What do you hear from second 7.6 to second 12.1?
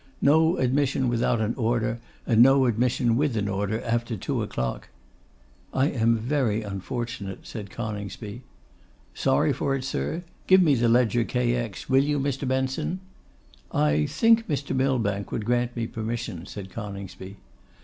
Coningsby. 'Sorry for it, sir. Give me ledger K. X., will